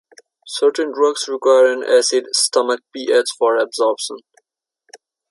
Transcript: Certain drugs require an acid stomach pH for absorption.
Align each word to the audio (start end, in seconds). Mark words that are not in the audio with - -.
Certain 0.47 0.91
drugs 0.91 1.27
require 1.27 1.71
an 1.71 1.83
acid 1.83 2.25
stomach 2.31 2.79
pH 2.91 3.27
for 3.37 3.55
absorption. 3.57 4.17